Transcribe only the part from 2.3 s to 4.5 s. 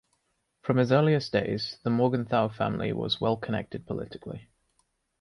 family was well-connected politically.